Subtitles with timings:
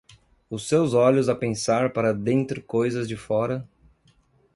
[0.49, 3.69] os seus olhos a pensar para dentro coisas de fora